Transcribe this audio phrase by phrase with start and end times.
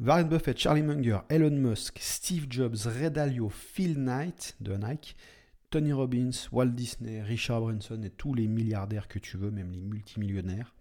[0.00, 5.14] Warren Buffett, Charlie Munger, Elon Musk, Steve Jobs, Ray Dalio, Phil Knight de Nike,
[5.70, 9.80] Tony Robbins, Walt Disney, Richard Branson et tous les milliardaires que tu veux, même les
[9.80, 10.74] multimillionnaires,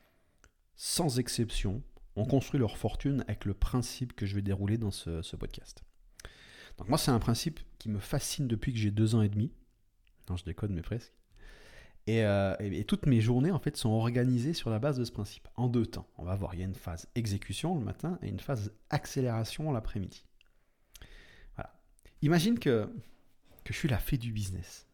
[0.76, 1.84] sans exception,
[2.16, 5.84] ont construit leur fortune avec le principe que je vais dérouler dans ce, podcast.
[6.80, 9.52] Donc moi, c'est un principe qui me fascine depuis que j'ai deux ans et demi.
[10.28, 11.14] Non, je décode, mais presque.
[12.10, 15.48] Euh, et, toutes mes journées, en fait, sont organisées sur la base de ce principe,
[15.56, 16.08] en deux temps.
[16.18, 19.72] On va voir, il y a une phase exécution le matin et une phase accélération
[19.72, 20.26] l'après-midi.
[21.56, 21.74] Voilà.
[22.22, 22.90] Imagine que,
[23.64, 24.88] que je suis la fée du business.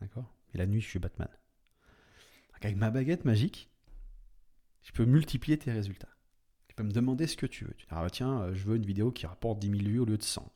[0.00, 0.34] D'accord?
[0.54, 1.28] Et la nuit, je suis Batman.
[2.60, 3.70] avec ma baguette magique,
[4.82, 6.08] je peux multiplier tes résultats.
[6.68, 7.74] Tu peux me demander ce que tu veux.
[7.74, 10.04] Tu dis, ah, tiens, euh, je veux une vidéo qui rapporte 10 000 vues au
[10.04, 10.52] lieu de 100.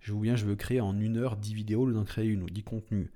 [0.00, 2.26] Je, ou bien je veux créer en une heure 10 vidéos au lieu d'en créer
[2.26, 3.10] une, ou 10 contenus.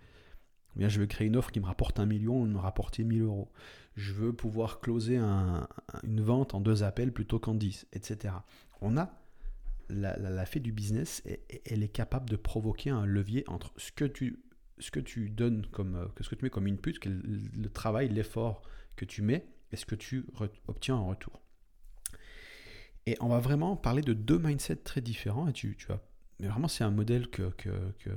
[0.79, 3.51] Bien je veux créer une offre qui me rapporte un million me rapporter 1000 euros.
[3.97, 8.35] Je veux pouvoir closer une vente en deux appels plutôt qu'en 10, etc.
[8.81, 9.13] On a
[9.91, 11.23] la, fée du business,
[11.65, 16.29] elle est capable de provoquer un levier entre ce que tu, donnes comme, euh, ce
[16.29, 18.63] que tu mets comme input, le travail, l'effort
[18.97, 20.27] que tu mets, et ce que tu
[20.69, 21.43] obtiens en retour.
[23.07, 26.03] Et on va vraiment parler de deux mindsets très différents, et tu, tu vas
[26.41, 27.51] mais vraiment, c'est un modèle que,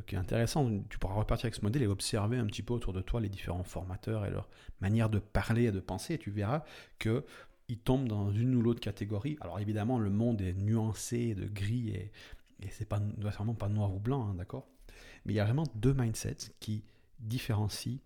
[0.06, 0.70] qui est intéressant.
[0.90, 3.30] Tu pourras repartir avec ce modèle et observer un petit peu autour de toi les
[3.30, 4.48] différents formateurs et leur
[4.80, 6.14] manière de parler et de penser.
[6.14, 6.64] Et tu verras
[7.00, 9.38] qu'ils tombent dans une ou l'autre catégorie.
[9.42, 12.12] Alors évidemment, le monde est nuancé de gris et,
[12.60, 14.68] et c'est pas vraiment pas noir ou blanc, hein, d'accord?
[15.26, 16.84] Mais il y a vraiment deux mindsets qui
[17.20, 18.00] différencient,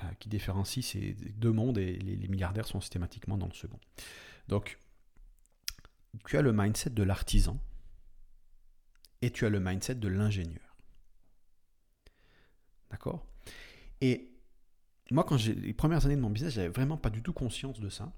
[0.00, 3.78] euh, qui différencient ces deux mondes et les milliardaires sont systématiquement dans le second.
[4.48, 4.78] Donc,
[6.24, 7.60] tu as le mindset de l'artisan
[9.26, 10.76] et tu as le mindset de l'ingénieur.
[12.92, 13.26] D'accord?
[14.00, 14.30] Et
[15.10, 17.80] moi, quand j'ai les premières années de mon business, j'avais vraiment pas du tout conscience
[17.80, 18.12] de ça.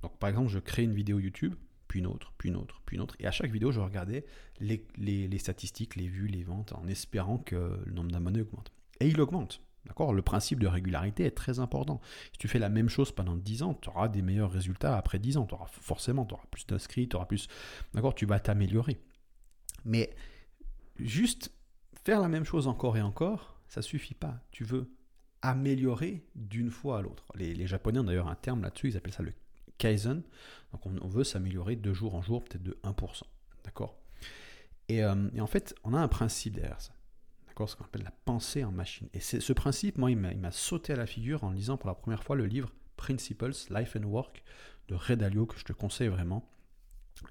[0.00, 1.54] Donc, par exemple, je crée une vidéo YouTube,
[1.86, 3.14] puis une autre, puis une autre, puis une autre.
[3.18, 4.24] Et à chaque vidéo, je regardais
[4.58, 8.72] les, statistiques, les vues, les ventes, en espérant que le nombre d'abonnés augmente.
[9.00, 9.60] Et il augmente.
[9.84, 10.14] D'accord?
[10.14, 12.00] Le principe de régularité est très important.
[12.32, 15.18] Si tu fais la même chose pendant 10 ans, tu auras des meilleurs résultats après
[15.18, 15.46] 10 ans.
[15.52, 17.48] Auras, forcément, tu auras plus d'inscrits, tu auras plus.
[17.92, 18.14] D'accord?
[18.14, 18.98] Tu vas t'améliorer.
[19.84, 20.14] Mais
[20.98, 21.52] juste
[22.04, 24.40] faire la même chose encore et encore, ça suffit pas.
[24.50, 24.90] Tu veux
[25.42, 27.24] améliorer d'une fois à l'autre.
[27.34, 29.32] Les, Japonais ont d'ailleurs un terme là-dessus, ils appellent ça le
[29.78, 30.22] kaizen.
[30.72, 33.22] Donc on, veut s'améliorer de jour en jour, peut-être de 1%.
[33.64, 33.98] D'accord?
[34.90, 36.92] Euh, et, en fait, on a un principe derrière ça.
[37.46, 37.68] D'accord?
[37.68, 39.08] Ce qu'on appelle la pensée en machine.
[39.12, 42.22] Et ce principe, moi, il m'a sauté à la figure en lisant pour la première
[42.22, 44.42] fois le livre Principles, Life and Work
[44.88, 46.48] de Ray Dalio, que je te conseille vraiment.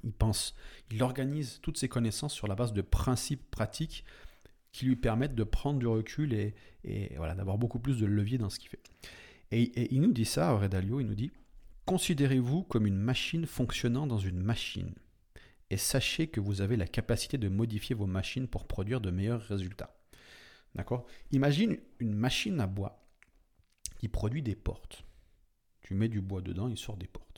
[0.03, 0.55] Il pense,
[0.91, 4.05] il organise toutes ses connaissances sur la base de principes pratiques
[4.71, 6.53] qui lui permettent de prendre du recul et,
[7.17, 8.83] voilà, d'avoir beaucoup plus de levier dans ce qu'il fait.
[9.51, 11.31] Et, il nous dit ça, Redalio, il nous dit
[11.85, 14.93] Considérez-vous comme une machine fonctionnant dans une machine
[15.69, 19.41] et sachez que vous avez la capacité de modifier vos machines pour produire de meilleurs
[19.41, 19.95] résultats.
[20.73, 21.05] D'accord?
[21.31, 23.07] Imagine une machine à bois
[23.99, 25.03] qui produit des portes.
[25.81, 27.34] Tu mets du bois dedans, il sort des portes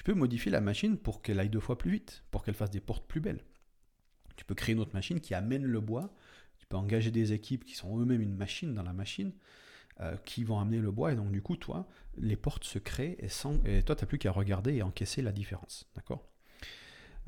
[0.00, 2.70] tu peux modifier la machine pour qu'elle aille deux fois plus vite, pour qu'elle fasse
[2.70, 3.44] des portes plus belles.
[4.34, 6.14] Tu peux créer une autre machine qui amène le bois.
[6.56, 9.34] Tu peux engager des équipes qui sont eux-mêmes une machine dans la machine,
[10.00, 11.12] euh, qui vont amener le bois.
[11.12, 14.08] Et donc, du coup, toi, les portes se créent et, sans, et toi, tu n'as
[14.08, 15.86] plus qu'à regarder et encaisser la différence.
[15.94, 16.26] D'accord?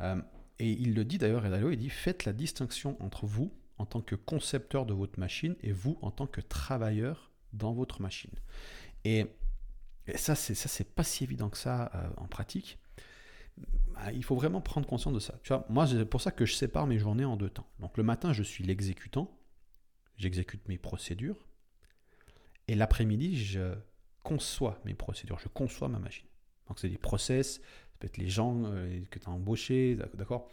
[0.01, 0.23] Euh,
[0.59, 4.01] Et il le dit d'ailleurs, Edalo, il dit Faites la distinction entre vous, en tant
[4.01, 8.33] que concepteur de votre machine, et vous, en tant que travailleur dans votre machine.
[9.05, 9.27] Et
[10.07, 12.79] et ça, c'est ça, c'est pas si évident que ça euh, en pratique.
[13.95, 15.39] Bah, il faut vraiment prendre conscience de ça.
[15.43, 17.69] Tu vois, moi, c'est pour ça que je sépare mes journées en deux temps.
[17.79, 19.31] Donc le matin, je suis l'exécutant,
[20.17, 21.47] j'exécute mes procédures,
[22.69, 23.75] et l'après-midi, je
[24.23, 26.27] conçois mes procédures, je conçois ma machine.
[26.69, 30.49] Donc c'est des process, ça peut être les gens euh, que tu as embauchés, d'accord?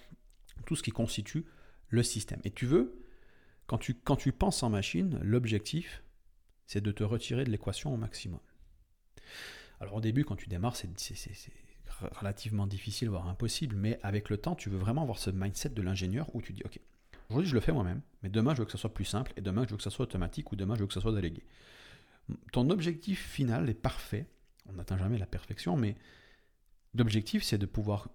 [0.65, 1.45] Tout ce qui constitue
[1.87, 2.41] le système.
[2.43, 3.01] Et tu veux,
[3.67, 6.03] quand tu, quand tu penses en machine, l'objectif,
[6.65, 8.39] c'est de te retirer de l'équation au maximum.
[9.79, 10.89] Alors au début, quand tu démarres, c'est
[12.19, 15.81] relativement difficile, voire impossible, mais avec le temps, tu veux vraiment avoir ce mindset de
[15.81, 16.79] l'ingénieur où tu dis, ok,
[17.29, 19.41] aujourd'hui je le fais moi-même, mais demain je veux que ça soit plus simple, et
[19.41, 21.43] demain je veux que ça soit automatique, ou demain je veux que ça soit délégué.
[22.51, 24.27] Ton objectif final est parfait,
[24.67, 25.95] on n'atteint jamais la perfection, mais
[26.93, 28.09] l'objectif c'est de pouvoir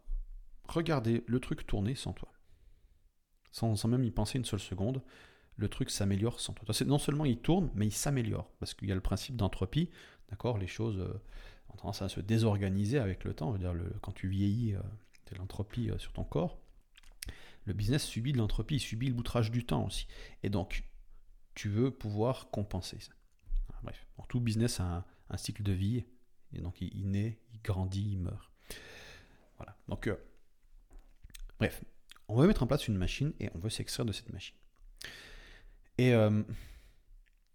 [0.68, 2.30] regarder le truc tourner sans toi.
[3.52, 5.02] Sans, sans, même y penser une seule seconde,
[5.56, 6.74] le truc s'améliore sans toi.
[6.86, 9.90] Non seulement il tourne, mais il s'améliore, parce qu'il y a le principe d'entropie,
[10.30, 11.22] d'accord Les choses euh,
[11.70, 13.56] ont tendance à se désorganiser avec le temps.
[14.02, 14.80] Quand tu vieillis, euh,
[15.26, 16.58] tu as l'entropie euh, sur ton corps.
[17.66, 20.06] Le business subit de l'entropie, il subit le boutrage du temps aussi.
[20.42, 20.84] Et donc,
[21.54, 23.12] tu veux pouvoir compenser ça.
[23.82, 26.04] bref, tout business a un, cycle de vie,
[26.52, 28.52] et donc il, naît, il grandit, il meurt.
[29.56, 29.76] Voilà.
[29.88, 30.08] Donc,
[31.58, 31.82] Bref,
[32.28, 34.56] on veut mettre en place une machine et on veut s'extraire de cette machine.
[35.98, 36.42] Et euh,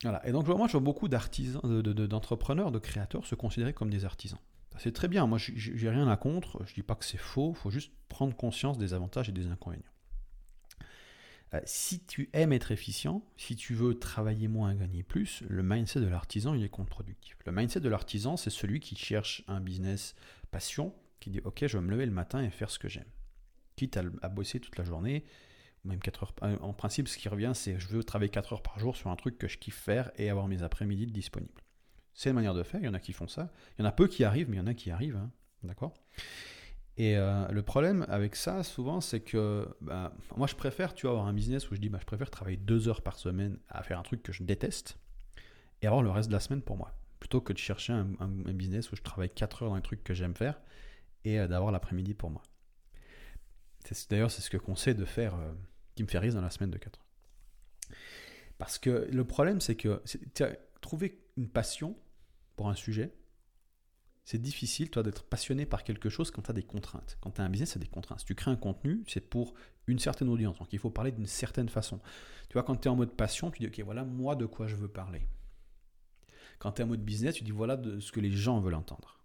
[0.04, 0.26] voilà.
[0.28, 4.40] Et donc moi, je vois beaucoup d'artisans, d'entrepreneurs, de, créateurs se considérer comme des artisans.
[4.78, 5.28] C'est très bien.
[5.28, 6.64] Moi, j'ai rien à contre.
[6.66, 7.54] Je dis pas que c'est faux.
[7.56, 9.84] Il faut juste prendre conscience des avantages et des inconvénients.
[11.54, 15.64] Euh, si tu aimes être efficient, si tu veux travailler moins et gagner plus, le
[15.64, 17.38] mindset de l'artisan, il est contre-productif.
[17.46, 20.16] Le mindset de l'artisan, c'est celui qui cherche un business
[20.52, 23.10] passion, qui dit Ok, je vais me lever le matin et faire ce que j'aime.
[23.76, 25.26] Quitte à, bosser toute la journée, ou
[25.86, 26.36] même 4 heures.
[26.44, 29.10] Euh, en principe, ce qui revient, c'est je veux travailler 4 heures par jour sur
[29.10, 31.62] un truc que je kiffe faire et avoir mes après-midi disponibles.
[32.14, 33.52] C'est une manière de faire, il y en a qui font ça.
[33.78, 35.16] Il y en a peu qui arrivent, mais il y en a qui arrivent.
[35.16, 35.32] Hein.
[35.64, 35.94] D'accord?
[37.00, 41.12] Et euh, le problème avec ça, souvent, c'est que bah, moi, je préfère, tu vois,
[41.12, 43.84] avoir un business où je dis, bah, je préfère travailler deux heures par semaine à
[43.84, 45.00] faire un truc que je déteste
[45.82, 48.06] et avoir le reste de la semaine pour moi, plutôt que de chercher un,
[48.54, 50.60] business où je travaille quatre heures dans un truc que j'aime faire
[51.24, 52.44] et euh, d'avoir l'après-midi pour moi.
[54.10, 55.54] D'ailleurs, c'est ce que conseille de faire, euh,
[56.08, 57.96] fait rire dans la semaine de 4 heures.
[58.58, 60.02] Parce que le problème, c'est que
[60.82, 61.96] trouver une passion
[62.56, 63.16] pour un sujet,
[64.26, 67.18] c'est difficile, toi, d'être passionné par quelque chose quand tu as des contraintes.
[67.22, 68.20] Quand tu as un business, as des contraintes.
[68.20, 69.56] Si tu crées un contenu, c'est pour
[69.88, 70.60] une certaine audience.
[70.60, 72.00] Donc, il faut parler d'une certaine façon.
[72.48, 74.68] Tu vois, quand tu es en mode passion, tu dis, OK, voilà, moi, de quoi
[74.68, 75.28] je veux parler.
[76.60, 78.76] Quand tu es en mode business, tu dis, voilà de ce que les gens veulent
[78.76, 79.19] entendre.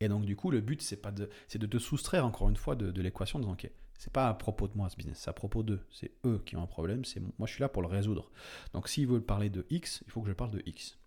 [0.00, 2.56] Et donc, du coup, le but, c'est pas de, c'est de te soustraire, encore une
[2.56, 5.30] fois, de, l'équation, de disant, OK, c'est pas à propos de moi ce business, c'est
[5.30, 5.80] à propos d'eux.
[5.90, 8.30] C'est eux qui ont un problème, c'est moi, je suis là pour le résoudre.
[8.74, 10.98] Donc, s'ils veulent parler de X, il faut que je parle de X.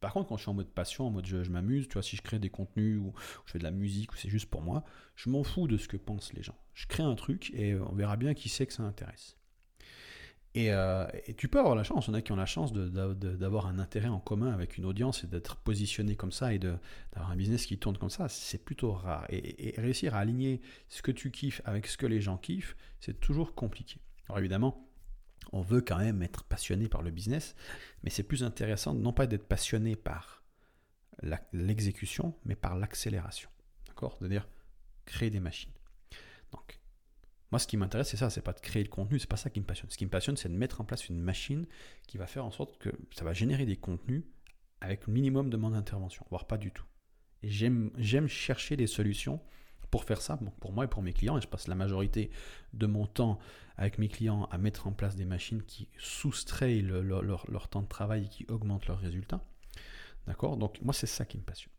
[0.00, 2.16] Par contre, quand je suis en mode passion, en mode je, m'amuse, tu vois, si
[2.16, 3.12] je crée des contenus ou
[3.46, 4.84] je fais de la musique ou c'est juste pour moi,
[5.16, 6.56] je m'en fous de ce que pensent les gens.
[6.74, 9.37] Je crée un truc et on verra bien qui sait que ça intéresse.
[10.58, 11.06] Et, euh,
[11.36, 13.78] tu peux avoir la chance, il y en a qui ont la chance d'avoir un
[13.78, 17.64] intérêt en commun avec une audience et d'être positionné comme ça et d'avoir un business
[17.64, 19.24] qui tourne comme ça, c'est plutôt rare.
[19.30, 23.20] et, réussir à aligner ce que tu kiffes avec ce que les gens kiffent, c'est
[23.20, 24.00] toujours compliqué.
[24.28, 24.84] Alors évidemment,
[25.52, 27.54] on veut quand même être passionné par le business,
[28.02, 30.42] mais c'est plus intéressant non pas d'être passionné par
[31.52, 33.48] l'exécution, mais par l'accélération.
[33.86, 34.16] D'accord?
[34.18, 34.48] C'est-à-dire
[35.04, 35.72] créer des machines.
[36.50, 36.77] Donc,
[37.50, 39.48] moi, ce qui m'intéresse, c'est ça, c'est pas de créer le contenu, c'est pas ça
[39.48, 39.90] qui me passionne.
[39.90, 41.66] Ce qui me passionne, c'est de mettre en place une machine
[42.06, 44.24] qui va faire en sorte que ça va générer des contenus
[44.80, 46.84] avec le minimum de mon intervention, voire pas du tout.
[47.42, 49.40] Et j'aime chercher des solutions
[49.90, 52.30] pour faire ça, pour moi et pour mes clients, et je passe la majorité
[52.74, 53.38] de mon temps
[53.76, 58.24] avec mes clients à mettre en place des machines qui soustrayent leur, temps de travail
[58.26, 59.42] et qui augmentent leurs résultats.
[60.26, 60.56] D'accord?
[60.56, 61.72] Donc moi c'est ça qui me passionne.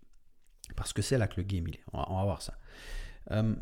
[0.75, 1.83] Parce que c'est là que le game il est.
[1.94, 2.57] On va, voir ça.
[3.31, 3.56] Euh,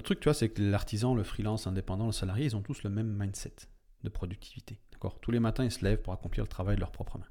[0.00, 2.82] le truc, tu vois, c'est que l'artisan, le freelance, indépendant, le salarié, ils ont tous
[2.82, 3.54] le même mindset
[4.02, 4.80] de productivité.
[4.92, 5.20] D'accord?
[5.20, 7.28] Tous les matins, ils se lèvent pour accomplir le travail de leurs propres mains.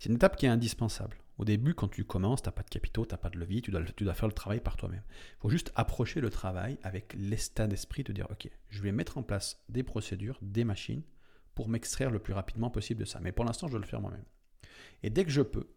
[0.00, 1.18] C'est une étape qui est indispensable.
[1.38, 3.62] Au début, quand tu commences, tu n'as pas de capitaux, tu n'as pas de levier,
[3.62, 5.04] tu dois, faire le travail par toi-même.
[5.10, 9.16] Il faut juste approcher le travail avec l'état d'esprit de dire, OK, je vais mettre
[9.16, 11.04] en place des procédures, des machines
[11.54, 13.20] pour m'extraire le plus rapidement possible de ça.
[13.20, 14.24] Mais pour l'instant, je dois le faire moi-même.
[15.04, 15.68] Et dès que je peux,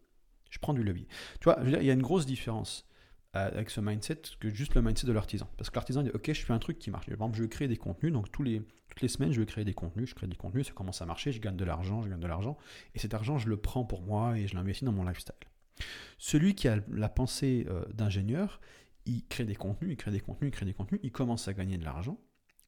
[0.50, 1.06] je prends du levier.
[1.40, 2.88] Tu vois, il y a une grosse différence
[3.32, 5.48] avec ce mindset que juste le mindset de l'artisan.
[5.56, 7.06] Parce que l'artisan dit, OK, je fais un truc qui marche.
[7.06, 9.46] Par exemple, je veux créer des contenus, donc tous les, toutes les semaines, je veux
[9.46, 12.02] créer des contenus, je crée des contenus, ça commence à marcher, je gagne de l'argent,
[12.02, 12.56] je gagne de l'argent.
[12.94, 15.34] Et cet argent, je le prends pour moi et je l'investis dans mon lifestyle.
[16.18, 18.60] Celui qui a la pensée euh, d'ingénieur,
[19.04, 21.54] il crée des contenus, il crée des contenus, il crée des contenus, il commence à
[21.54, 22.18] gagner de l'argent.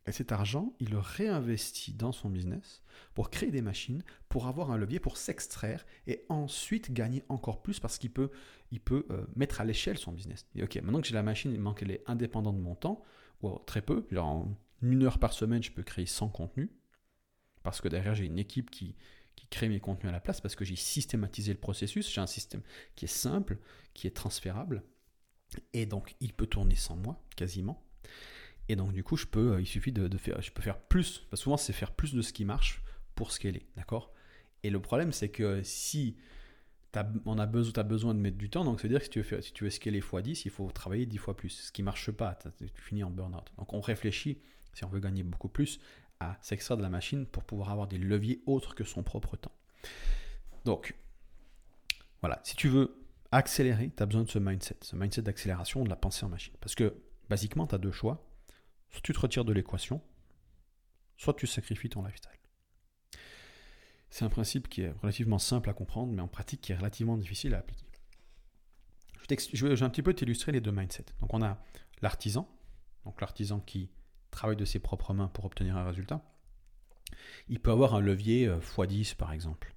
[0.08, 2.82] Et cet argent, il le réinvestit dans son business
[3.15, 7.79] pour créer des machines, pour avoir un levier, pour s'extraire et ensuite gagner encore plus
[7.79, 8.31] parce qu'il peut,
[8.72, 10.46] euh, mettre à l'échelle son business.
[10.60, 13.03] Ok, maintenant que j'ai la machine, il manque qu'elle est indépendante de mon temps,
[13.43, 16.70] ou très peu, genre en une heure par semaine, je peux créer 100 contenus
[17.62, 18.94] parce que derrière, j'ai une équipe qui,
[19.36, 22.10] qui crée mes contenus à la place parce que j'ai systématisé le processus.
[22.10, 22.62] J'ai un système
[22.96, 23.58] qui est simple,
[23.93, 24.82] qui est transférable.
[25.72, 27.84] Et donc, il peut tourner sans moi, quasiment.
[28.69, 31.27] Et donc, du coup, euh, il suffit de, faire, je peux faire plus.
[31.31, 32.82] Parce que souvent, c'est faire plus de ce qui marche
[33.15, 33.67] pour scaler.
[33.77, 34.13] D'accord?
[34.63, 36.17] Et le problème, c'est que si
[37.25, 39.25] on a besoin, as besoin de mettre du temps, donc c'est-à-dire que si tu, veux
[39.25, 41.51] faire, si tu veux scaler x10, il faut travailler 10 fois plus.
[41.51, 43.53] Ce qui marche pas, tu finis en burn-out.
[43.56, 44.39] Donc, on réfléchit,
[44.75, 45.81] si on veut gagner beaucoup plus,
[46.20, 49.53] à s'extraire de la machine pour pouvoir avoir des leviers autres que son propre temps.
[50.65, 50.94] Donc,
[52.20, 52.96] voilà, si tu veux
[53.31, 56.55] accélérer, tu as besoin de ce mindset, ce mindset d'accélération, de la pensée en machine.
[56.60, 56.94] Parce que,
[57.29, 58.28] basiquement, tu as deux choix.
[58.91, 60.01] Soit tu te retires de l'équation,
[61.17, 62.31] soit tu sacrifies ton lifestyle.
[64.11, 67.17] C'est un principe qui est relativement simple à comprendre, mais en pratique qui est relativement
[67.17, 67.85] difficile à appliquer.
[69.53, 71.05] Je vais un petit peu t'illustrer les deux mindsets.
[71.21, 71.59] Donc on a
[72.01, 72.49] l'artisan,
[73.05, 73.91] donc l'artisan qui
[74.31, 76.23] travaille de ses propres mains pour obtenir un résultat.
[77.49, 79.75] Il peut avoir un levier x10 euh, par exemple.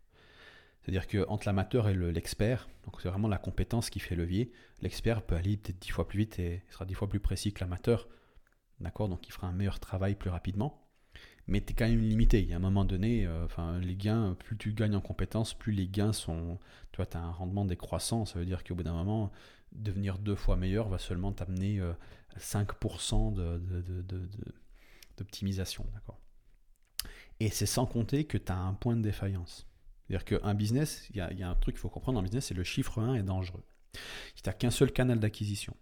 [0.82, 4.52] C'est-à-dire qu'entre l'amateur et l'expert, donc c'est vraiment la compétence qui fait levier,
[4.82, 7.60] l'expert peut aller peut-être 10 fois plus vite et sera 10 fois plus précis que
[7.60, 8.08] l'amateur
[8.82, 10.88] d'accord Donc il fera un meilleur travail plus rapidement.
[11.48, 12.42] Mais tu es quand même limité.
[12.42, 13.48] Il y a un moment donné, euh,
[13.80, 16.60] les gains, plus tu gagnes en compétences, plus les gains sont.
[16.92, 18.26] Tu vois, tu as un rendement décroissant.
[18.26, 19.32] Ça veut dire qu'au bout d'un moment,
[19.72, 21.82] devenir deux fois meilleur va seulement t'amener
[22.38, 23.60] 5% euh,
[25.18, 25.86] d'optimisation.
[25.94, 26.20] D'accord
[27.40, 29.68] Et c'est sans compter que tu as un point de défaillance.
[30.12, 32.66] C'est-à-dire qu'un business, il y, a un truc qu'il faut comprendre le business, c'est le
[32.66, 33.64] chiffre 1 est dangereux.
[34.36, 35.76] Si tu n'as qu'un seul canal d'acquisition,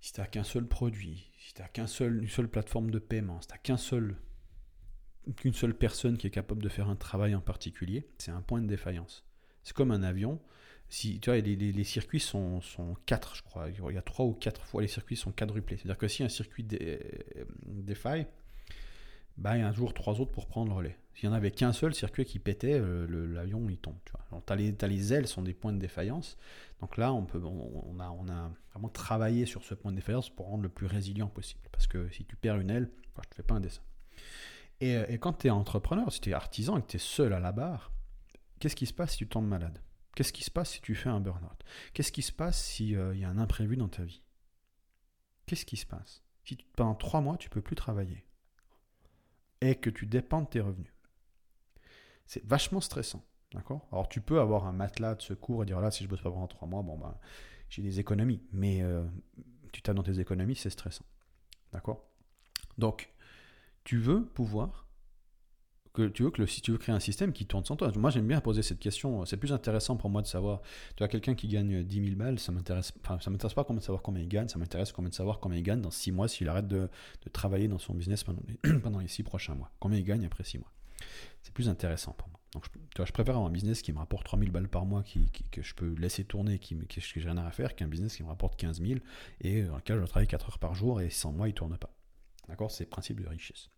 [0.00, 3.40] si tu n'as qu'un seul produit, si tu n'as qu'une seul, seule plateforme de paiement,
[3.40, 4.16] si tu n'as qu'un seul,
[5.36, 8.60] qu'une seule personne qui est capable de faire un travail en particulier, c'est un point
[8.60, 9.24] de défaillance.
[9.62, 10.40] C'est comme un avion.
[10.88, 13.68] Si, tu vois, les, circuits sont, sont quatre, je crois.
[13.70, 15.76] Il y a trois ou quatre fois les circuits sont quadruplés.
[15.76, 16.66] C'est-à-dire que si un circuit
[17.64, 18.26] défaille,
[19.36, 20.98] bah, il y a toujours trois autres pour prendre le relais.
[21.14, 23.96] S'il n'y en avait qu'un seul circuit qui pétait, euh, l'avion il tombe.
[24.04, 26.36] Tu as, les, ailes sont des points de défaillance.
[26.80, 30.64] Donc là, on, peut, on, a, vraiment travaillé sur ce point de défaillance pour rendre
[30.64, 31.62] le plus résilient possible.
[31.70, 33.82] Parce que si tu perds une aile, je ne te fais pas un dessin.
[34.80, 37.32] Et, et quand tu es entrepreneur, si tu es artisan et que tu es seul
[37.32, 37.92] à la barre,
[38.58, 39.78] qu'est-ce qui se passe si tu tombes malade?
[40.16, 41.64] Qu'est-ce qui se passe si tu fais un burn-out?
[41.92, 44.22] Qu'est-ce qui se passe s'il euh, y a un imprévu dans ta vie?
[45.46, 46.22] Qu'est-ce qui se passe?
[46.44, 48.24] Si pendant trois mois, tu peux plus travailler
[49.60, 50.93] et que tu dépends de tes revenus.
[52.26, 53.24] C'est vachement stressant.
[53.52, 53.86] D'accord?
[53.92, 56.30] Alors tu peux avoir un matelas de secours et dire là, si je bosse pas
[56.30, 57.14] pendant trois mois, bon ben
[57.68, 58.42] j'ai des économies.
[58.52, 59.04] Mais euh,
[59.72, 61.04] tu tapes dans tes économies, c'est stressant.
[61.72, 62.08] D'accord?
[62.78, 63.12] Donc,
[63.84, 64.84] tu veux pouvoir
[65.92, 67.90] que tu veux que si tu veux créer un système qui tourne sans toi.
[67.96, 69.24] Moi, j'aime bien poser cette question.
[69.26, 70.60] C'est plus intéressant pour moi de savoir.
[70.96, 72.92] Tu as quelqu'un qui gagne 10 000 balles, ça m'intéresse.
[73.20, 74.48] Ça m'intéresse pas combien de savoir combien il gagne.
[74.48, 76.88] Ça m'intéresse combien de savoir combien il gagne dans 6 mois s'il arrête de,
[77.24, 79.70] de, travailler dans son business pendant les, pendant les 6 prochains mois.
[79.78, 80.73] Combien il gagne après 6 mois.
[81.42, 82.40] C'est plus intéressant pour moi.
[82.96, 85.02] Je, préfère avoir un business qui me rapporte 3 000 balles par mois,
[85.50, 88.28] que je peux laisser tourner, qui, que, j'ai rien à faire, qu'un business qui me
[88.28, 89.00] rapporte 15 000
[89.40, 91.90] et dans lequel je travaille 4 heures par jour et sans moi, il tourne pas.
[92.48, 92.70] D'accord?
[92.70, 93.70] C'est le principe de richesse.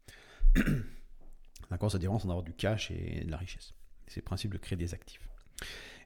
[1.70, 1.90] D'accord?
[1.90, 3.74] C'est différence entre avoir du cash et de la richesse.
[4.08, 5.26] C'est le principe de créer des actifs.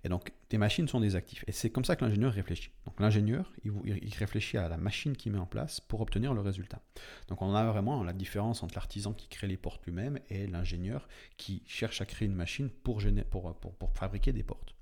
[0.02, 1.44] Et donc, tes machines sont des actifs.
[1.46, 2.70] Et c'est comme ça que l'ingénieur réfléchit.
[2.86, 6.40] Donc, l'ingénieur, il, il, réfléchit à la machine qu'il met en place pour obtenir le
[6.40, 6.80] résultat.
[7.28, 11.06] Donc, on a vraiment la différence entre l'artisan qui crée les portes lui-même et l'ingénieur
[11.36, 14.74] qui cherche à créer une machine pour, pour, pour, fabriquer des portes.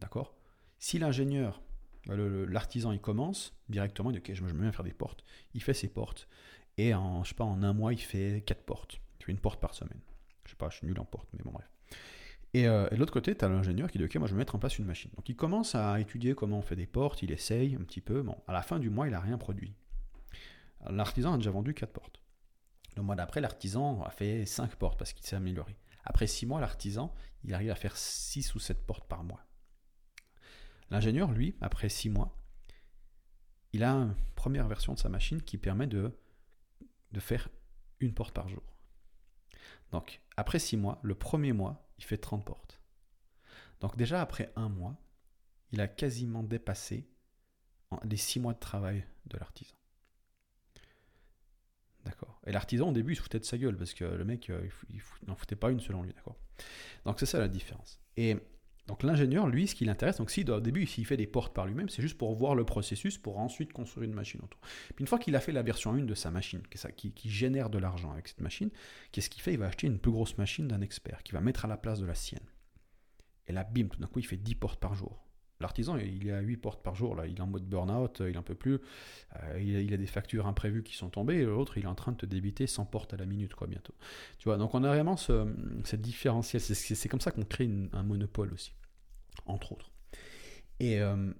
[0.00, 0.34] D'accord?
[0.78, 1.62] Si l'ingénieur,
[2.06, 5.24] l'artisan, il commence directement, il dit Ok, je me mets à faire des portes.
[5.54, 6.26] Il fait ses portes.
[6.78, 9.00] Et en, je sais pas, en un mois, il fait quatre portes.
[9.18, 10.00] Tu fais une porte par semaine.
[10.44, 11.68] Je sais pas, je suis nul en porte, mais bon, bref.
[12.54, 14.54] Et, euh, de l'autre côté, tu as l'ingénieur qui dit Ok, moi je vais mettre
[14.54, 15.10] en place une machine.
[15.16, 18.22] Donc il commence à étudier comment on fait des portes, il essaye un petit peu.
[18.22, 19.74] Bon, à la fin du mois, il n'a rien produit.
[20.90, 22.20] L'artisan a déjà vendu 4 portes.
[22.96, 25.76] Le mois d'après, l'artisan a fait 5 portes parce qu'il s'est amélioré.
[26.04, 29.44] Après 6 mois, l'artisan, il arrive à faire 6 ou 7 portes par mois.
[30.90, 32.36] L'ingénieur, lui, après 6 mois,
[33.72, 36.12] il a une première version de sa machine qui permet de,
[37.12, 37.48] de faire
[38.00, 38.62] une porte par jour.
[39.92, 42.80] Donc, après 6 mois, le premier mois, il fait 30 portes.
[43.80, 44.96] Donc déjà, après un mois,
[45.70, 47.08] il a quasiment dépassé
[48.02, 49.76] les 6 mois de travail de l'artisan.
[52.04, 52.40] D'accord.
[52.44, 55.00] Et l'artisan, au début, se foutait de sa gueule, parce que le mec, euh, il
[55.28, 56.36] n'en foutait pas une selon lui, d'accord.
[57.04, 58.00] Donc c'est ça la différence.
[58.16, 58.36] Et
[58.88, 61.66] donc l'ingénieur, lui, ce qui l'intéresse, donc s'il au début, s'il fait des portes par
[61.66, 64.60] lui-même, c'est juste pour voir le processus, pour ensuite construire une machine autour.
[64.60, 66.62] Puis une fois qu'il a fait la version 1 de sa machine,
[66.96, 68.70] qui, qui génère de l'argent avec cette machine,
[69.12, 69.52] qu'est-ce qu'il fait?
[69.52, 72.00] Il va acheter une plus grosse machine d'un expert, qui va mettre à la place
[72.00, 72.46] de la sienne.
[73.46, 75.24] Et là, bim, tout d'un coup, il fait 10 portes par jour.
[75.62, 78.42] L'artisan, il est à 8 portes par jour, il est en mode burn-out, il en
[78.42, 78.80] peut plus,
[79.36, 82.12] euh, il, a, des factures imprévues qui sont tombées, et l'autre, il est en train
[82.12, 83.94] de te débiter 100 portes à la minute, quoi, bientôt.
[84.38, 85.46] Tu vois, donc on a vraiment ce,
[85.84, 88.74] cette différentiel, c'est comme ça qu'on crée un monopole aussi,
[89.46, 89.90] entre autres.
[90.80, 91.32] Et, euh,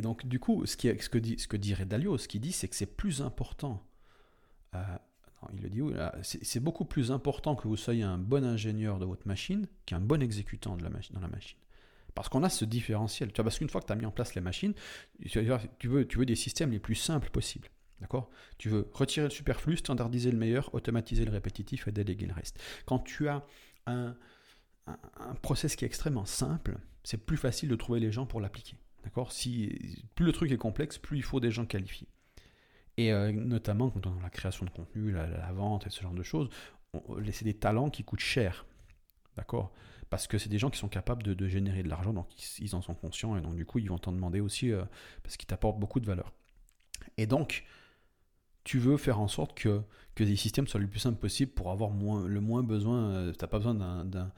[0.00, 2.74] donc, du coup, ce, qui, que, dit, ce que Redalio, ce qu'il dit, c'est que
[2.74, 3.86] c'est plus important,
[4.74, 4.82] euh,
[5.52, 5.80] il le dit
[6.22, 10.22] c'est beaucoup plus important que vous soyez un bon ingénieur de votre machine qu'un bon
[10.22, 11.58] exécutant dans la machine.
[12.14, 13.32] Parce qu'on a ce différentiel.
[13.32, 14.74] Tu vois, parce qu'une fois que tu as mis en place les machines,
[15.24, 17.68] tu veux, des systèmes les plus simples possibles.
[18.00, 18.30] D'accord?
[18.58, 22.60] Tu veux retirer le superflu, standardiser le meilleur, automatiser le répétitif et déléguer le reste.
[22.84, 23.46] Quand tu as
[23.86, 24.16] un,
[24.86, 28.76] un, process qui est extrêmement simple, c'est plus facile de trouver les gens pour l'appliquer.
[29.04, 29.32] D'accord?
[29.32, 32.08] Si, Plus le truc est complexe, plus il faut des gens qualifiés.
[32.96, 36.12] Et euh, notamment quand on a la création de contenu, la, vente et ce genre
[36.12, 36.48] de choses,
[37.32, 38.66] c'est des talents qui coûtent cher.
[39.36, 39.72] D'accord?
[40.12, 42.28] Parce que c'est des gens qui sont capables de, générer de l'argent, donc
[42.58, 44.84] ils, en sont conscients, et donc du coup, ils vont t'en demander aussi euh,
[45.22, 46.34] parce qu'ils t'apportent beaucoup de valeur.
[47.16, 47.64] Et donc,
[48.62, 49.80] tu veux faire en sorte que,
[50.14, 53.38] que les systèmes soient le plus simples possible pour avoir le moins besoin, euh, tu
[53.40, 54.30] n'as pas besoin d'un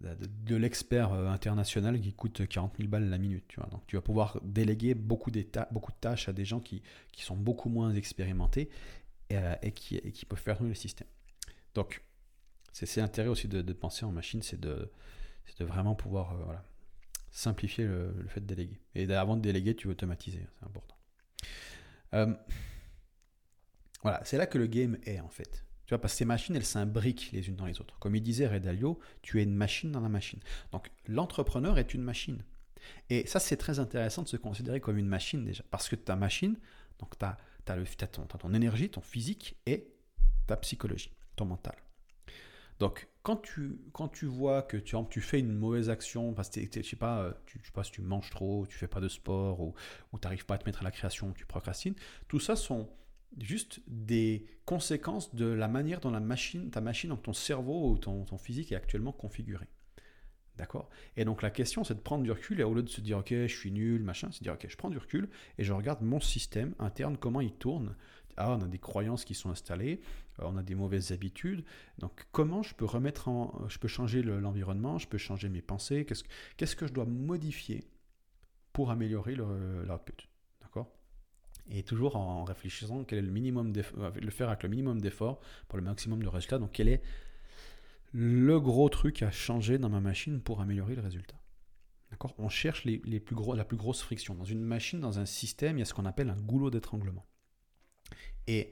[0.00, 3.44] de, l'expert euh, international qui coûte 40 000 balles la minute.
[3.46, 3.68] Tu vois.
[3.70, 5.30] Donc tu vas pouvoir déléguer beaucoup,
[5.70, 8.70] beaucoup de tâches à des gens qui, qui sont beaucoup moins expérimentés
[9.30, 11.06] et, euh, qui, qui, peuvent faire mieux le système.
[11.76, 12.02] Donc
[12.72, 14.90] c'est l'intérêt aussi de, penser en machine, c'est de,
[15.60, 16.54] vraiment pouvoir euh,
[17.30, 18.80] simplifier le, fait de déléguer.
[18.94, 20.96] Et avant de déléguer, tu veux automatiser, c'est important.
[24.02, 25.64] voilà, c'est là que le game est en fait
[25.98, 27.98] parce que ces machines, elles s'imbriquent les unes dans les autres.
[27.98, 30.40] Comme il disait Redalio, tu es une machine dans la machine.
[30.70, 32.42] Donc l'entrepreneur est une machine.
[33.10, 35.64] Et ça, c'est très intéressant de se considérer comme une machine déjà.
[35.70, 36.56] Parce que ta machine,
[36.98, 37.36] donc tu as,
[38.38, 39.92] ton, énergie, ton physique et
[40.46, 41.76] ta psychologie, ton mental.
[42.78, 46.82] Donc, quand tu, quand tu vois que tu, fais une mauvaise action, parce que je
[46.82, 49.74] sais pas, tu, sais pas si tu manges trop, tu fais pas de sport, ou,
[50.12, 51.94] ou tu n'arrives pas à te mettre à la création, tu procrastines,
[52.28, 52.88] tout ça sont
[53.38, 58.24] juste des conséquences de la manière dont la machine, ta machine, ton cerveau ou ton,
[58.24, 59.68] ton physique est actuellement configuré.
[60.56, 60.90] D'accord?
[61.16, 63.18] Et donc la question, c'est de prendre du recul et au lieu de se dire,
[63.18, 65.72] ok, je suis nul, machin, c'est de dire, ok, je prends du recul et je
[65.72, 67.96] regarde mon système interne, comment il tourne.
[68.36, 70.00] Ah, on a des croyances qui sont installées,
[70.40, 71.64] euh, on a des mauvaises habitudes.
[71.98, 76.06] Donc comment je peux remettre en, je peux changer l'environnement, je peux changer mes pensées,
[76.06, 77.84] qu'est-ce, que je dois modifier
[78.72, 80.28] pour améliorer l'output?
[81.70, 85.40] Et toujours en réfléchissant quel est le minimum euh, le faire avec le minimum d'effort
[85.68, 86.58] pour le maximum de résultats.
[86.58, 87.02] Donc quel est
[88.12, 91.36] le gros truc à changer dans ma machine pour améliorer le résultat?
[92.10, 92.34] D'accord?
[92.38, 94.34] On cherche la plus grosse friction.
[94.34, 97.24] Dans une machine, dans un système, il y a ce qu'on appelle un goulot d'étranglement.
[98.46, 98.70] Et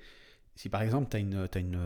[0.56, 1.82] si par exemple, tu as, une,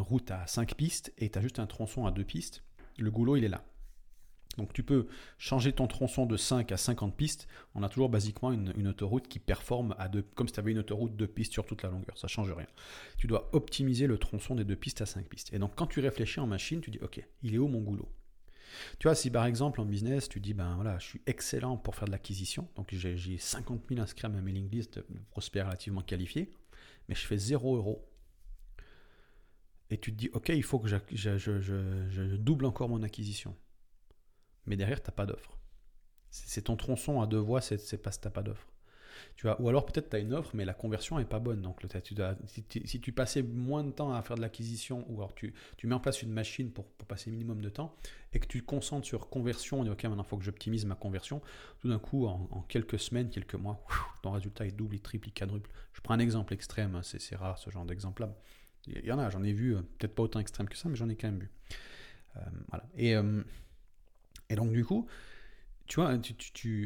[0.00, 2.62] route à 5 pistes et tu as juste un tronçon à 2 pistes,
[2.96, 3.64] le goulot, il est là.
[4.56, 5.06] Donc tu peux
[5.38, 7.46] changer ton tronçon de 5 à 50 pistes.
[7.74, 10.78] On a toujours basiquement une, autoroute qui performe à deux, comme si tu avais une
[10.78, 12.18] autoroute de pistes sur toute la longueur.
[12.18, 12.66] Ça ne change rien.
[13.18, 15.52] Tu dois optimiser le tronçon des deux pistes à 5 pistes.
[15.52, 18.08] Et donc quand tu réfléchis en machine, tu dis ok, il est où mon goulot?
[18.98, 21.94] Tu vois, si par exemple en business, tu dis, ben voilà, je suis excellent pour
[21.94, 26.52] faire de l'acquisition, donc j'ai 50 000 inscrits à ma mailing list, prospect relativement qualifié,
[27.08, 28.08] mais je fais 0 euros.
[29.90, 33.56] Et tu te dis, ok, il faut que je double encore mon acquisition
[34.68, 35.58] mais derrière, tu n'as pas d'offre.
[36.30, 38.68] C'est ton tronçon à deux voies, c'est pas si tu pas d'offre.
[39.36, 41.62] Tu vois, ou alors peut-être tu as une offre, mais la conversion n'est pas bonne.
[41.62, 42.14] Donc tu
[42.84, 45.54] si, tu, passais moins de temps à faire de l'acquisition, ou alors tu,
[45.84, 47.94] mets en place une machine pour, passer minimum de temps,
[48.32, 50.84] et que tu te concentres sur conversion, on dit ok, maintenant il faut que j'optimise
[50.84, 51.40] ma conversion,
[51.80, 53.84] tout d'un coup, en, quelques semaines, quelques mois,
[54.22, 55.70] ton résultat est double, triple, quadruple.
[55.92, 58.34] Je prends un exemple extrême, hein, c'est rare ce genre d'exemple-là.
[58.86, 60.96] Il y en a, j'en ai vu, euh, peut-être pas autant extrême que ça, mais
[60.96, 61.50] j'en ai quand même vu.
[62.36, 62.84] Euh, voilà.
[62.96, 63.14] Et.
[63.14, 63.42] Euh,
[64.50, 65.06] et donc, du coup,
[65.88, 66.14] tu vois,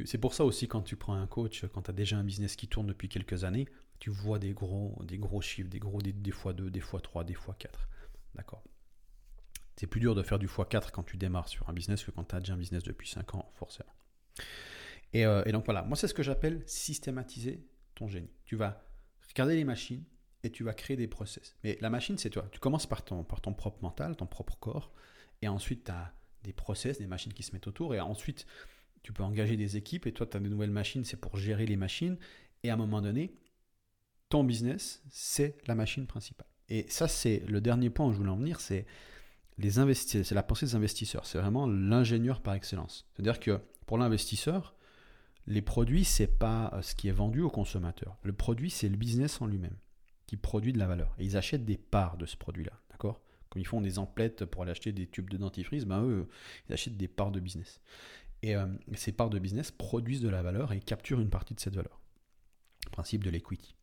[0.05, 2.55] c'est pour ça aussi quand tu prends un coach, quand tu as déjà un business
[2.55, 3.67] qui tourne depuis quelques années,
[3.99, 7.25] tu vois des gros, des gros chiffres, des gros des, fois 2, des fois 3,
[7.25, 7.89] des fois 4.
[8.37, 8.63] D'accord
[9.77, 12.25] C'est plus dur de faire du x4 quand tu démarres sur un business que quand
[12.25, 13.93] tu as déjà un business depuis 5 ans, forcément.
[15.13, 18.31] Et, euh, et donc voilà, moi c'est ce que j'appelle systématiser ton génie.
[18.45, 18.85] Tu vas
[19.29, 20.05] regarder les machines
[20.45, 21.57] et tu vas créer des process.
[21.65, 22.49] Mais la machine, c'est toi.
[22.53, 24.93] Tu commences par ton, par ton propre mental, ton propre corps,
[25.41, 27.95] et ensuite tu as des process, des machines qui se mettent autour.
[27.95, 28.47] Et ensuite,
[29.03, 31.67] tu peux engager des équipes et toi, tu as des nouvelles machines, c'est pour gérer
[31.67, 32.17] les machines.
[32.63, 33.35] Et à un moment donné,
[34.29, 36.47] ton business, c'est la machine principale.
[36.69, 38.87] Et ça, c'est le dernier point où je voulais en venir, c'est
[39.59, 41.27] les investisseurs, c'est la pensée des investisseurs.
[41.27, 43.07] C'est vraiment l'ingénieur par excellence.
[43.13, 44.75] C'est-à-dire que pour l'investisseur,
[45.47, 48.17] les produits, c'est pas euh, ce qui est vendu au consommateur.
[48.23, 49.77] Le produit, c'est le business en lui-même
[50.27, 51.15] qui produit de la valeur.
[51.19, 52.73] Et ils achètent des parts de ce produit-là.
[52.91, 53.21] D'accord?
[53.51, 56.29] Comme ils font des emplettes pour aller acheter des tubes de dentifrice, ben eux,
[56.69, 57.83] ils achètent des parts de business.
[58.43, 61.61] Et euh, ces parts de business produisent de la valeur et capturent une partie de
[61.61, 62.01] cette valeur.
[62.91, 63.77] Principe de l'equity.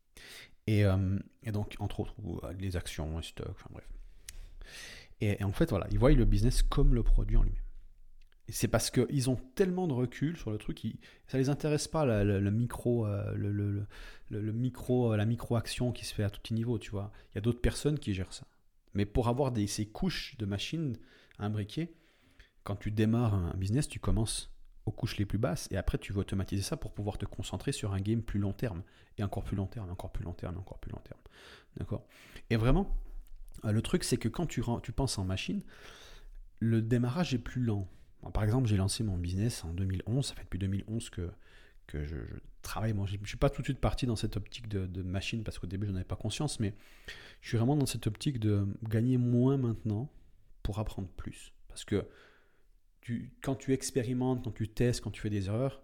[0.67, 1.17] Et, euh,
[1.47, 3.87] donc, entre autres, euh, les actions, les stocks, enfin bref.
[5.21, 7.63] Et, en fait, voilà, ils voient le business comme le produit en lui-même.
[8.51, 10.87] C'est parce qu'ils ont tellement de recul sur le truc, ça
[11.27, 13.85] ça les intéresse pas le, micro, le,
[14.31, 17.11] micro, la micro-action qui se fait à tout niveau, tu vois.
[17.31, 18.47] Il y a d'autres personnes qui gèrent ça.
[18.95, 20.97] Mais pour avoir ces couches de machines
[21.37, 21.93] imbriquées,
[22.63, 24.51] quand tu démarres un business, tu commences
[24.85, 27.71] aux couches les plus basses et après tu veux automatiser ça pour pouvoir te concentrer
[27.71, 28.81] sur un game plus long terme
[29.17, 31.19] et encore plus long terme, encore plus long terme, encore plus long terme.
[31.77, 32.05] D'accord?
[32.49, 32.95] Et vraiment,
[33.65, 35.61] euh, le truc c'est que quand tu, tu penses en machine,
[36.59, 37.87] le démarrage est plus lent.
[38.33, 41.29] Par exemple, j'ai lancé mon business en 2011, ça fait depuis 2011 que
[41.87, 42.17] que je,
[42.61, 42.93] travaille.
[42.93, 45.59] Moi, je ne suis pas tout de suite parti dans cette optique de, machine parce
[45.59, 46.73] qu'au début, je n'en avais pas conscience, mais
[47.41, 50.09] je suis vraiment dans cette optique de gagner moins maintenant
[50.63, 51.53] pour apprendre plus.
[51.67, 52.05] Parce que
[53.41, 55.81] quand tu expérimentes, quand tu testes, quand tu fais des erreurs,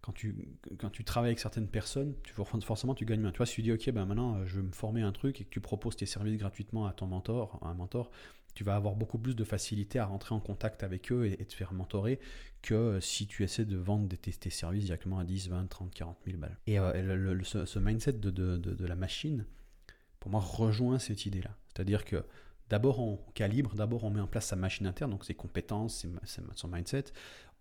[0.00, 0.34] quand tu,
[0.78, 3.32] quand tu travailles avec certaines personnes, tu, forcément tu gagnes bien.
[3.32, 5.40] Tu vois, si tu dis, ok, ben maintenant euh, je veux me former un truc
[5.40, 8.10] et que tu proposes tes services gratuitement à ton mentor, un mentor,
[8.54, 11.54] tu vas avoir beaucoup plus de facilité à rentrer en contact avec eux et, te
[11.54, 12.18] faire mentorer
[12.62, 16.18] que euh, si tu essaies de vendre tes, services directement à 10, 20, 30, 40
[16.26, 16.58] 000 balles.
[16.66, 19.46] Et euh, ce, mindset de, de, de, la machine,
[20.18, 21.56] pour moi, rejoint cette idée-là.
[21.68, 22.24] C'est-à-dire que
[22.70, 26.06] d'abord on calibre, d'abord on met en place sa machine interne, donc ses compétences,
[26.54, 27.04] son mindset,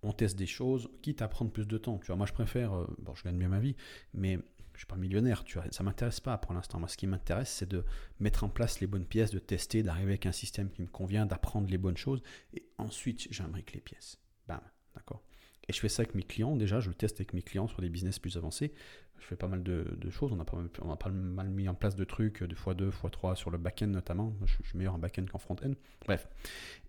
[0.02, 1.98] on teste des choses, quitte à prendre plus de temps.
[1.98, 3.76] Tu vois, moi je préfère, euh, bon je gagne bien ma vie,
[4.14, 4.40] mais
[4.74, 6.80] je suis pas millionnaire, tu vois, ça m'intéresse pas pour l'instant.
[6.80, 7.84] Moi, ce qui m'intéresse, c'est de
[8.22, 11.26] mettre en place les bonnes pièces, de tester, d'arriver avec un système qui me convient,
[11.26, 12.22] d'apprendre les bonnes choses,
[12.54, 14.20] et ensuite j'imbrique les pièces.
[14.48, 14.62] Bam,
[14.96, 15.22] d'accord?
[15.68, 16.56] Et je fais ça avec mes clients.
[16.56, 18.74] Déjà, je le teste avec mes clients sur des business plus avancés.
[19.20, 20.32] Je fais pas mal de, choses.
[20.32, 23.88] On a, pas mal, mis en place de trucs, de x2, x3 sur le back-end
[23.88, 24.34] notamment.
[24.46, 25.74] je, suis meilleur en back-end qu'en front-end.
[26.06, 26.28] Bref.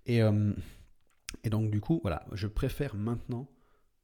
[0.06, 0.52] Et, euh,
[1.44, 3.48] et donc, du coup, voilà, je préfère maintenant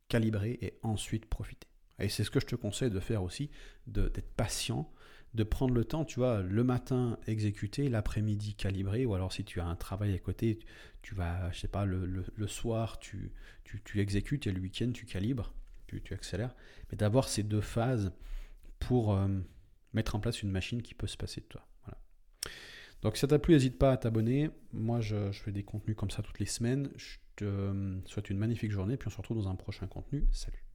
[0.09, 1.67] calibrer et ensuite profiter.
[1.99, 3.51] Et c'est ce que je te conseille de faire aussi,
[3.87, 4.93] d'être patient,
[5.35, 9.61] de prendre le temps, tu vois, le matin exécuter, l'après-midi calibrer, ou alors si tu
[9.61, 10.59] as un travail à côté,
[11.03, 13.33] tu vas, je sais pas, le, soir, tu,
[13.65, 15.55] tu, exécutes et le week-end, tu calibres,
[15.87, 16.55] tu, tu accélères.
[16.91, 18.13] Mais d'avoir ces deux phases
[18.79, 19.29] pour euh,
[19.93, 21.67] mettre en place une machine qui peut se passer de toi.
[23.03, 24.51] Donc si ça t'a plu, n'hésite pas à t'abonner.
[24.73, 26.91] Moi, je, je, fais des contenus comme ça toutes les semaines.
[26.97, 30.27] Je te euh, souhaite une magnifique journée, puis on se retrouve dans un prochain contenu.
[30.33, 30.66] Salut